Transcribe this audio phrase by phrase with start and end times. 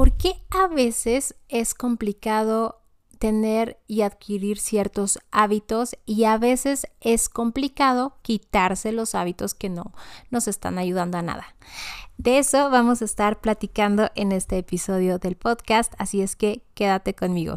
[0.00, 2.80] ¿por qué a veces es complicado
[3.18, 9.92] tener y adquirir ciertos hábitos y a veces es complicado quitarse los hábitos que no
[10.30, 11.54] nos están ayudando a nada.
[12.16, 17.14] De eso vamos a estar platicando en este episodio del podcast, así es que quédate
[17.14, 17.56] conmigo.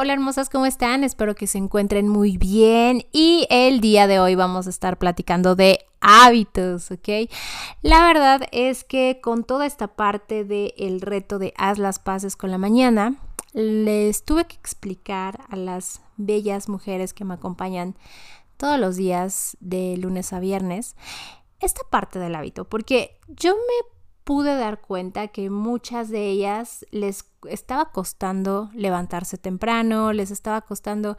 [0.00, 1.02] Hola hermosas, ¿cómo están?
[1.02, 5.56] Espero que se encuentren muy bien y el día de hoy vamos a estar platicando
[5.56, 7.28] de hábitos, ¿ok?
[7.82, 12.52] La verdad es que con toda esta parte del reto de haz las paces con
[12.52, 13.16] la mañana,
[13.54, 17.96] les tuve que explicar a las bellas mujeres que me acompañan
[18.56, 20.94] todos los días de lunes a viernes
[21.58, 23.97] esta parte del hábito, porque yo me
[24.28, 31.16] pude dar cuenta que muchas de ellas les estaba costando levantarse temprano, les estaba costando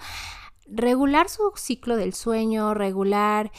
[0.68, 3.52] regular su ciclo del sueño, regular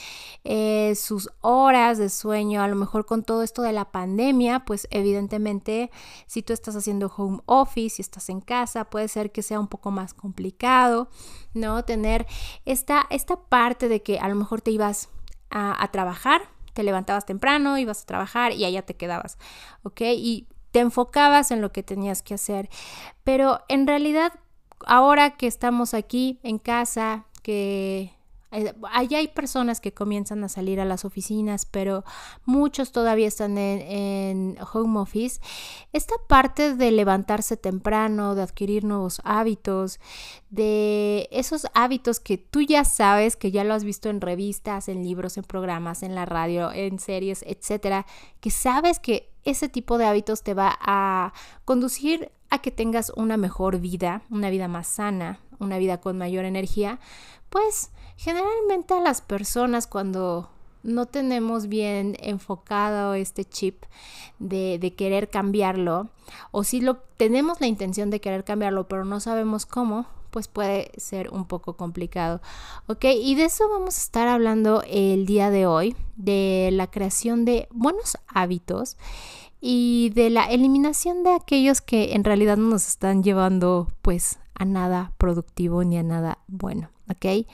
[0.45, 4.87] eh, sus horas de sueño, a lo mejor con todo esto de la pandemia, pues
[4.93, 5.91] evidentemente
[6.29, 9.67] si tú estás haciendo home office, si estás en casa, puede ser que sea un
[9.67, 11.09] poco más complicado,
[11.55, 11.85] ¿no?
[11.85, 12.29] Tener
[12.67, 15.09] esta, esta parte de que a lo mejor te ibas
[15.51, 19.39] a, a trabajar, te levantabas temprano, ibas a trabajar y allá te quedabas,
[19.83, 20.01] ¿ok?
[20.17, 22.69] Y te enfocabas en lo que tenías que hacer.
[23.25, 24.33] Pero en realidad,
[24.87, 28.13] ahora que estamos aquí en casa, que
[28.51, 32.05] Allá hay personas que comienzan a salir a las oficinas, pero
[32.45, 35.41] muchos todavía están en, home office.
[35.93, 40.01] Esta parte de levantarse temprano, de adquirir nuevos hábitos,
[40.51, 45.05] de esos hábitos que tú ya sabes, que ya lo has visto en revistas, en
[45.05, 48.05] libros, en programas, en la radio, en series, etcétera,
[48.41, 51.33] que sabes que ese tipo de hábitos te va a
[51.65, 56.45] conducir a que tengas una mejor vida, una vida más sana, una vida con mayor
[56.45, 56.99] energía,
[57.49, 60.51] pues generalmente a las personas cuando
[60.83, 63.85] no tenemos bien enfocado este chip
[64.39, 66.09] de, querer cambiarlo,
[66.51, 70.93] o si lo tenemos la intención de querer cambiarlo, pero no sabemos cómo, pues puede
[70.97, 72.41] ser un poco complicado.
[72.87, 73.05] ¿Ok?
[73.05, 77.69] Y de eso vamos a estar hablando el día de hoy, de la creación de
[77.71, 78.97] buenos hábitos
[79.61, 84.65] y de la eliminación de aquellos que en realidad no nos están llevando pues a
[84.65, 87.47] nada productivo ni a nada bueno, ¿ok?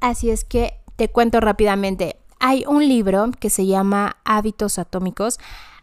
[0.00, 2.16] Así es que te cuento rápidamente.
[2.40, 5.38] Hay un libro que se llama Hábitos Atómicos.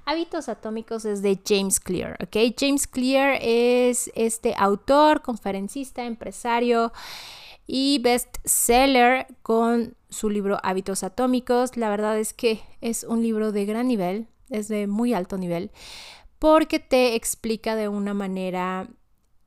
[0.05, 2.53] Hábitos Atómicos es de James Clear, ¿ok?
[2.57, 6.91] James Clear es este autor, conferencista, empresario
[7.67, 11.77] y bestseller con su libro Hábitos Atómicos.
[11.77, 15.71] La verdad es que es un libro de gran nivel, es de muy alto nivel,
[16.39, 18.87] porque te explica de una manera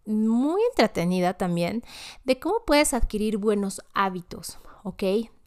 [0.06, 1.82] muy entretenida también
[2.24, 5.02] de cómo puedes adquirir buenos hábitos, ¿ok?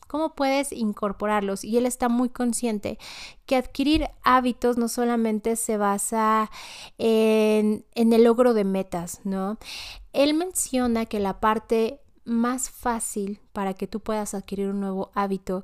[0.07, 1.63] ¿Cómo puedes incorporarlos?
[1.63, 2.97] Y él está muy consciente
[3.45, 6.49] que adquirir hábitos no solamente se basa
[6.97, 9.57] en, en el logro de metas, ¿no?
[10.13, 15.63] Él menciona que la parte más fácil para que tú puedas adquirir un nuevo hábito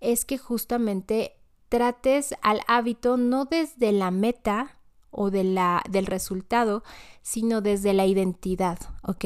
[0.00, 1.36] es que justamente
[1.68, 4.78] trates al hábito no desde la meta,
[5.10, 6.82] o de la, del resultado,
[7.22, 9.24] sino desde la identidad, ¿ok?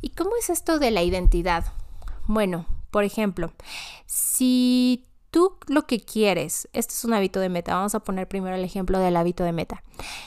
[0.00, 1.72] ¿Y cómo es esto de la identidad?
[2.26, 3.52] Bueno, por ejemplo,
[4.06, 8.56] si tú lo que quieres, este es un hábito de meta, vamos a poner primero
[8.56, 9.82] el ejemplo del hábito de meta.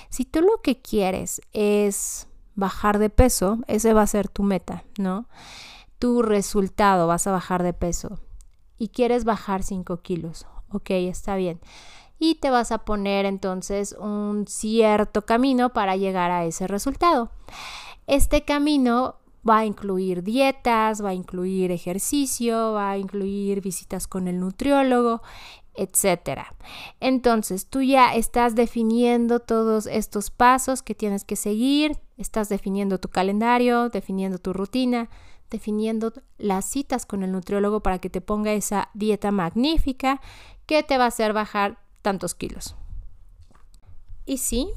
[0.09, 4.83] Si tú lo que quieres es bajar de peso, ese va a ser tu meta,
[4.97, 5.27] ¿no?
[5.99, 8.19] Tu resultado, vas a bajar de peso
[8.77, 11.59] y quieres bajar 5 kilos, ok, está bien
[12.23, 17.31] y te vas a poner entonces un cierto camino para llegar a ese resultado.
[18.05, 19.15] Este camino
[19.47, 25.21] va a incluir dietas, va a incluir ejercicio, va a incluir visitas con el nutriólogo,
[25.73, 26.55] etcétera.
[26.99, 33.09] Entonces, tú ya estás definiendo todos estos pasos que tienes que seguir, estás definiendo tu
[33.09, 35.09] calendario, definiendo tu rutina,
[35.49, 40.21] definiendo las citas con el nutriólogo para que te ponga esa dieta magnífica
[40.65, 42.75] que te va a hacer bajar tantos kilos.
[44.25, 44.69] Y sí,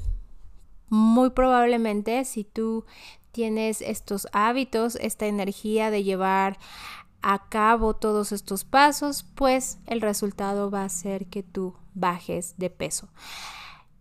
[0.89, 2.85] muy probablemente si tú
[3.35, 6.57] tienes estos hábitos, esta energía de llevar
[7.21, 12.69] a cabo todos estos pasos, pues el resultado va a ser que tú bajes de
[12.69, 13.09] peso.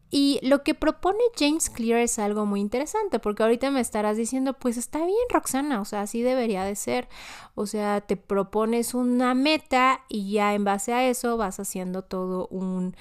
[0.09, 4.53] Y lo que propone James Clear es algo muy interesante, porque ahorita me estarás diciendo,
[4.53, 7.09] pues está bien, Roxana, o sea, así debería de ser.
[7.57, 12.47] O sea, te propones una meta y ya en base a eso vas haciendo todo
[12.53, 12.95] un,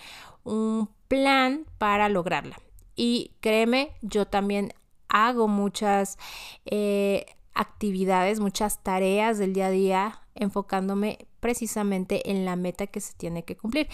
[0.44, 2.60] un plan para lograrla.
[2.96, 4.74] Y créeme, yo también
[5.14, 6.18] hago muchas
[6.66, 13.14] eh, actividades, muchas tareas del día a día enfocándome precisamente en la meta que se
[13.14, 13.88] tiene que cumplir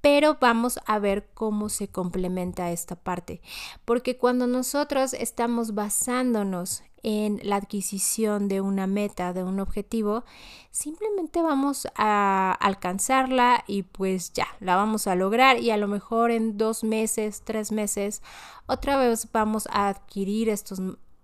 [0.00, 3.40] pero vamos a ver cómo se complementa esta parte.
[3.84, 10.24] Porque cuando nosotros estamos basándonos en la adquisición de una meta, de un objetivo,
[10.70, 16.30] simplemente vamos a alcanzarla y pues ya, la vamos a lograr y a lo mejor
[16.30, 18.22] en dos meses, tres meses,
[18.66, 20.80] otra vez vamos a adquirir estos,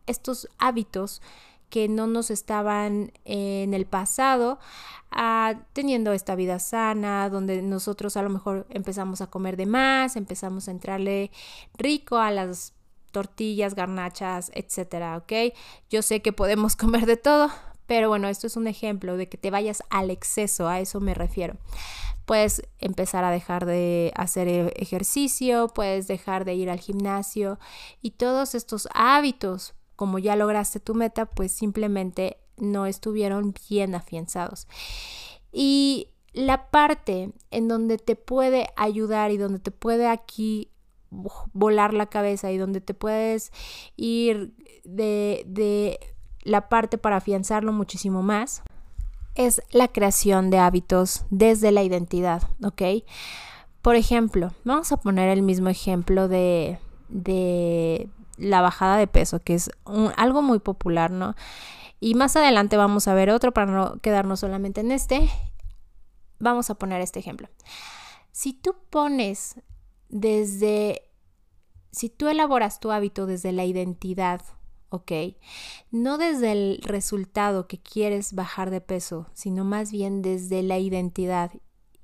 [0.06, 1.20] estos hábitos
[1.70, 4.58] que no nos estaban en el pasado
[5.10, 10.16] ah, teniendo esta vida sana, donde nosotros a lo mejor empezamos a comer de más,
[10.16, 11.30] empezamos a entrarle
[11.76, 12.74] rico a las
[13.10, 15.54] tortillas, garnachas, etcétera, ¿ok?
[15.90, 17.50] Yo sé que podemos comer de todo,
[17.86, 21.14] pero bueno, esto es un ejemplo de que te vayas al exceso, a eso me
[21.14, 21.56] refiero.
[22.26, 27.58] Puedes empezar a dejar de hacer e-, ejercicio, puedes dejar de ir al gimnasio
[28.02, 34.69] y todos estos hábitos como ya lograste tu meta, pues simplemente no estuvieron bien afianzados.
[35.52, 40.70] Y la parte en donde te puede ayudar y donde te puede aquí
[41.52, 43.52] volar la cabeza y donde te puedes
[43.96, 44.54] ir
[44.84, 45.99] de, de
[46.42, 48.62] la parte para afianzarlo muchísimo más
[49.34, 53.04] es la creación de hábitos desde la identidad, ¿ok?
[53.82, 56.78] Por ejemplo, vamos a poner el mismo ejemplo de,
[57.08, 59.70] de la bajada de peso, que es
[60.16, 61.34] algo muy popular, ¿no?
[62.00, 65.30] Y más adelante vamos a ver otro para no quedarnos solamente en este.
[66.38, 67.48] Vamos a poner este ejemplo.
[68.32, 69.56] Si tú pones
[70.08, 71.02] desde,
[71.90, 74.42] si tú elaboras tu hábito desde la identidad,
[74.90, 75.12] ¿ok?
[75.90, 81.50] No desde el resultado que quieres bajar de peso, sino más bien desde la identidad.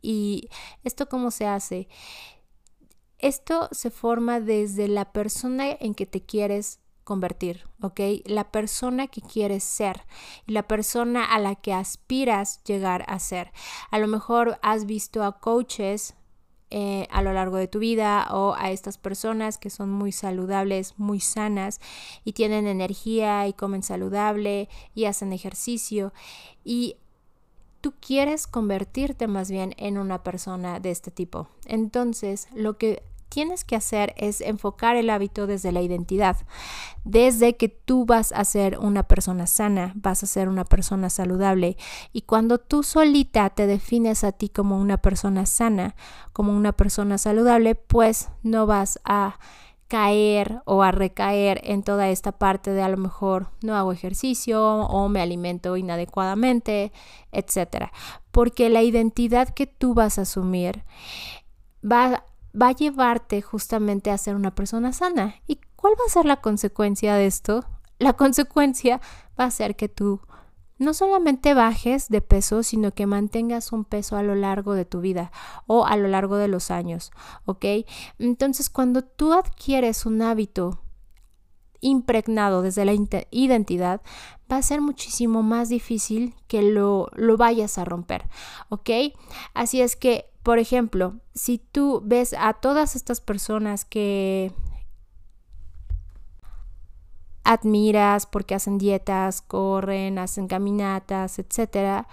[0.00, 0.48] ¿Y
[0.82, 1.88] esto cómo se hace?
[3.22, 8.00] Esto se forma desde la persona en que te quieres convertir, ¿ok?
[8.24, 10.02] La persona que quieres ser
[10.46, 13.52] y la persona a la que aspiras llegar a ser.
[13.90, 16.14] A lo mejor has visto a coaches
[16.70, 20.98] eh, a lo largo de tu vida o a estas personas que son muy saludables,
[20.98, 21.80] muy sanas
[22.24, 26.12] y tienen energía y comen saludable y hacen ejercicio
[26.64, 26.96] y
[27.82, 31.48] tú quieres convertirte más bien en una persona de este tipo.
[31.66, 36.36] Entonces, lo que tienes que hacer es enfocar el hábito desde la identidad,
[37.02, 41.78] desde que tú vas a ser una persona sana, vas a ser una persona saludable.
[42.12, 45.96] Y cuando tú solita te defines a ti como una persona sana,
[46.34, 49.38] como una persona saludable, pues no vas a
[49.88, 54.62] caer o a recaer en toda esta parte de a lo mejor no hago ejercicio
[54.62, 56.92] o me alimento inadecuadamente,
[57.30, 57.92] etcétera,
[58.30, 60.84] porque la identidad que tú vas a asumir
[61.82, 62.24] va
[62.60, 65.36] va a llevarte justamente a ser una persona sana.
[65.46, 67.64] ¿Y cuál va a ser la consecuencia de esto?
[67.98, 69.00] La consecuencia
[69.38, 70.20] va a ser que tú
[70.78, 75.00] no solamente bajes de peso, sino que mantengas un peso a lo largo de tu
[75.00, 75.30] vida
[75.66, 77.12] o a lo largo de los años,
[77.44, 77.64] ¿ok?
[78.18, 80.80] Entonces, cuando tú adquieres un hábito
[81.80, 82.94] impregnado desde la
[83.30, 84.02] identidad,
[84.50, 88.28] va a ser muchísimo más difícil que lo, lo vayas a romper,
[88.68, 88.90] ¿ok?
[89.54, 94.52] Así es que por ejemplo, si tú ves a todas estas personas que
[97.44, 102.06] admiras porque hacen dietas, corren, hacen caminatas, etc.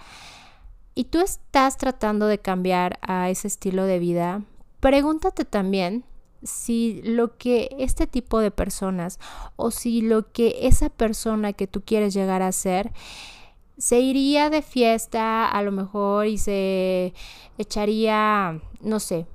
[0.94, 4.42] Y tú estás tratando de cambiar a ese estilo de vida,
[4.80, 6.04] pregúntate también
[6.42, 9.18] si lo que este tipo de personas
[9.56, 12.92] o si lo que esa persona que tú quieres llegar a ser
[13.80, 17.14] se iría de fiesta a lo mejor y se
[17.56, 19.26] echaría, no sé,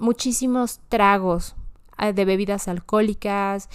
[0.00, 1.54] muchísimos tragos
[1.96, 3.68] ah, de bebidas alcohólicas,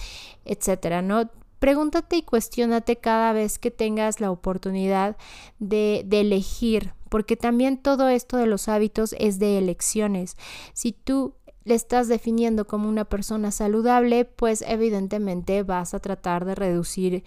[0.44, 1.30] etcétera, ¿no?
[1.58, 5.16] Pregúntate y cuestionate cada vez que tengas la oportunidad
[5.58, 10.36] de, de elegir, porque también todo esto de los hábitos es de elecciones.
[10.74, 11.34] Si tú
[11.64, 17.24] le estás definiendo como una persona saludable, pues evidentemente vas a tratar de reducir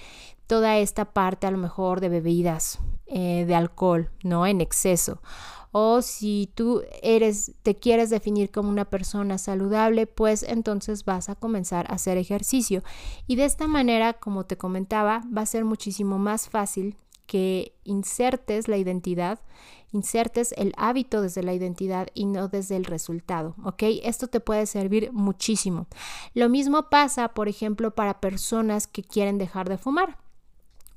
[0.53, 4.45] toda esta parte a lo mejor de bebidas, eh, de alcohol, ¿no?
[4.45, 5.19] En exceso.
[5.71, 11.33] O si tú eres, te quieres definir como una persona saludable, pues entonces vas a
[11.33, 12.83] comenzar a hacer ejercicio.
[13.25, 18.67] Y de esta manera, como te comentaba, va a ser muchísimo más fácil que insertes
[18.67, 19.39] la identidad,
[19.91, 23.85] insertes el hábito desde la identidad y no desde el resultado, ¿ok?
[24.03, 25.87] Esto te puede servir muchísimo.
[26.35, 30.22] Lo mismo pasa, por ejemplo, para personas que quieren dejar de fumar.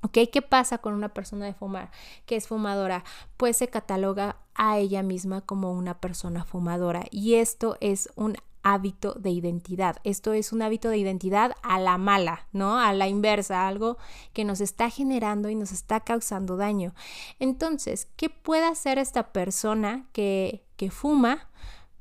[0.02, 0.18] ¿Ok?
[0.32, 1.90] ¿Qué pasa con una persona de fumar
[2.26, 3.04] que es fumadora?
[3.36, 8.36] Pues se cataloga a ella misma como una persona fumadora y esto es un
[8.66, 9.98] hábito de identidad.
[10.02, 12.80] Esto es un hábito de identidad a la mala, ¿no?
[12.80, 13.96] A la inversa, algo
[14.32, 16.92] que nos está generando y nos está causando daño.
[17.38, 21.48] Entonces, ¿qué puede hacer esta persona que, que fuma?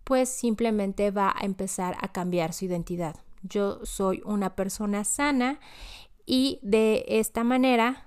[0.03, 3.15] Pues simplemente va a empezar a cambiar su identidad.
[3.43, 5.59] Yo soy una persona sana
[6.25, 8.05] y de esta manera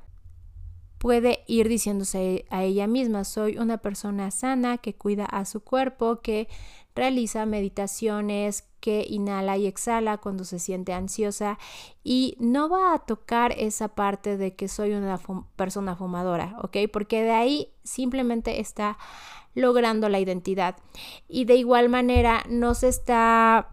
[0.99, 6.21] puede ir diciéndose a ella misma, soy una persona sana que cuida a su cuerpo,
[6.21, 6.49] que
[6.95, 11.59] realiza meditaciones, que inhala y exhala cuando se siente ansiosa
[12.03, 15.21] y no va a tocar esa parte de que soy una
[15.57, 16.77] persona fumadora, ¿ok?
[16.93, 18.99] Porque de ahí simplemente está
[19.55, 20.77] logrando la identidad
[21.29, 23.71] y de igual manera no se está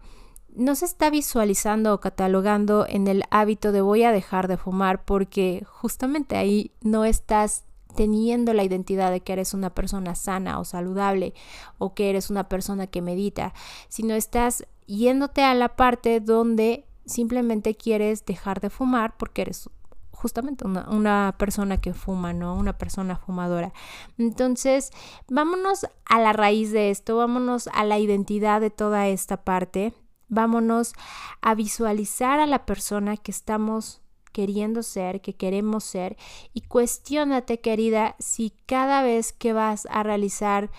[0.56, 5.04] no se está visualizando o catalogando en el hábito de voy a dejar de fumar
[5.04, 10.64] porque justamente ahí no estás teniendo la identidad de que eres una persona sana o
[10.64, 11.34] saludable
[11.78, 13.54] o que eres una persona que medita,
[13.88, 19.68] sino estás yéndote a la parte donde simplemente quieres dejar de fumar porque eres
[20.10, 22.54] justamente una, persona que fuma, ¿no?
[22.56, 23.74] Una persona fumadora.
[24.16, 24.90] Entonces,
[25.28, 29.92] vámonos a la raíz de esto, vámonos a la identidad de toda esta parte
[30.28, 30.94] Vámonos
[31.40, 34.00] a visualizar a la persona que estamos
[34.32, 36.16] queriendo ser, que queremos ser
[36.52, 40.70] y cuestiónate, querida, si cada vez que vas a realizar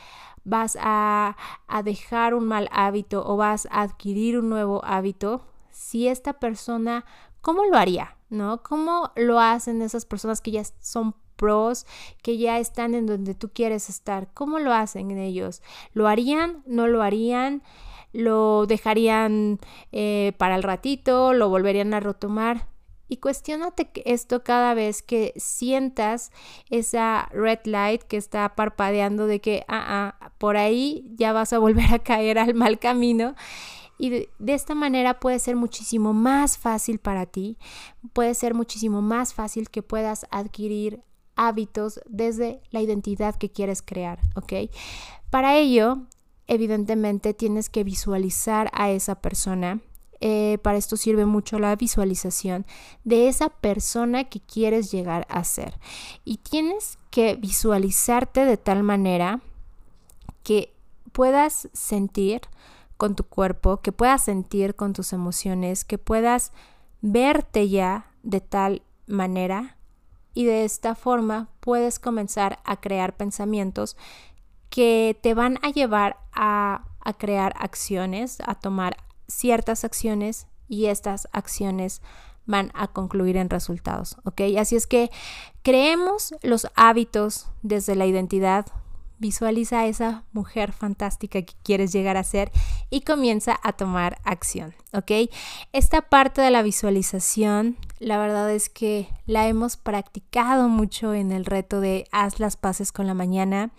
[0.43, 1.35] vas a,
[1.67, 7.03] a, dejar un mal hábito o vas a adquirir un nuevo hábito, si esta persona,
[7.41, 8.15] ¿cómo lo haría?
[8.29, 8.63] ¿No?
[8.63, 11.85] ¿Cómo lo hacen esas personas que ya son pros,
[12.21, 14.27] que ya están en donde tú quieres estar?
[14.33, 15.61] ¿Cómo lo hacen ellos?
[15.93, 16.63] ¿Lo harían?
[16.65, 17.63] ¿No lo harían?
[18.13, 19.59] lo dejarían
[19.91, 22.67] eh, para el ratito, lo volverían a retomar.
[23.09, 26.31] Y cuestionate esto cada vez que sientas
[26.69, 31.59] esa red light que está parpadeando de que, ah, ah, por ahí ya vas a
[31.59, 33.35] volver a caer al mal camino.
[33.99, 37.57] Y de, de, esta manera puede ser muchísimo más fácil para ti,
[38.13, 41.01] puede ser muchísimo más fácil que puedas adquirir
[41.37, 44.69] hábitos desde la identidad que quieres crear, ¿ok?
[45.29, 45.99] Para ello,
[46.47, 49.79] evidentemente tienes que visualizar a esa persona.
[50.19, 52.65] Eh, para esto sirve mucho la visualización
[53.03, 55.79] de esa persona que quieres llegar a ser.
[56.25, 59.41] Y tienes que visualizarte de tal manera
[60.43, 60.73] que
[61.11, 62.41] puedas sentir
[62.97, 66.51] con tu cuerpo, que puedas sentir con tus emociones, que puedas
[67.01, 69.76] verte ya de tal manera
[70.37, 73.97] y de esta forma puedes comenzar a crear pensamientos
[74.69, 76.83] que te van a llevar a,
[77.17, 82.03] crear acciones, a tomar ciertas acciones y estas acciones
[82.45, 84.41] van a concluir en resultados, ¿ok?
[84.59, 85.09] Así es que
[85.63, 88.67] creemos los hábitos desde la identidad,
[89.19, 92.51] visualiza a esa mujer fantástica que quieres llegar a ser
[92.89, 95.29] y comienza a tomar acción, ¿ok?
[95.73, 101.45] Esta parte de la visualización, la verdad es que la hemos practicado mucho en el
[101.45, 103.71] reto de haz las paces con la mañana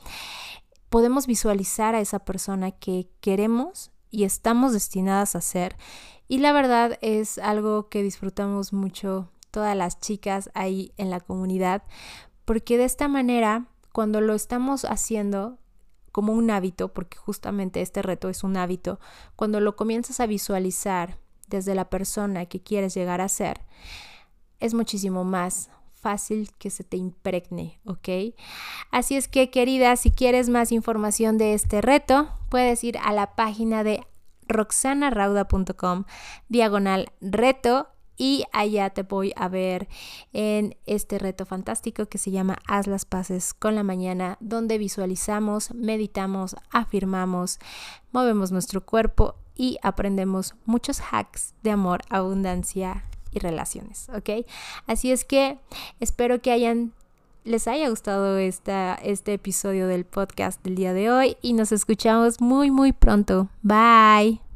[0.88, 5.76] podemos visualizar a esa persona que queremos y estamos destinadas a ser.
[6.28, 11.83] Y la verdad es algo que disfrutamos mucho todas las chicas ahí en la comunidad,
[12.45, 13.66] porque de esta manera,
[13.99, 15.59] cuando lo estamos haciendo
[16.12, 19.00] como un hábito, porque justamente este reto es un hábito,
[19.35, 23.62] cuando lo comienzas a visualizar desde la persona que quieres llegar a ser,
[24.61, 28.37] es muchísimo más fácil que se te impregne, ¿ok?
[28.93, 33.35] Así es que querida, si quieres más información de este reto, puedes ir a la
[33.35, 34.07] página de
[34.47, 36.05] roxanarauda.com
[36.49, 39.88] diagonal reto y allá te voy a ver
[40.32, 45.72] en este reto fantástico que se llama Haz las paces con la mañana, donde visualizamos,
[45.72, 47.60] meditamos, afirmamos,
[48.12, 54.46] movemos nuestro cuerpo y aprendemos muchos hacks de amor, abundancia y relaciones, ¿ok?
[54.87, 55.58] Así es que
[56.00, 56.92] espero que hayan
[57.44, 62.42] les haya gustado esta, este episodio del podcast del día de hoy y nos escuchamos
[62.42, 63.48] muy muy pronto.
[63.62, 64.48] Bye.